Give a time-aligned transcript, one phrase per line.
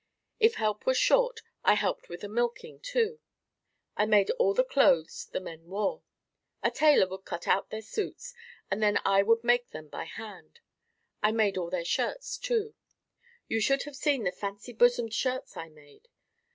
[0.39, 3.19] If help was short, I helped with the milking, too.
[3.95, 6.01] I made all the clothes the men wore.
[6.63, 8.33] A tailor would cut out their suits
[8.71, 10.59] and then I would make them by hand.
[11.21, 12.73] I made all their shirts too.
[13.47, 16.07] You should have seen the fancy bosomed shirts I made.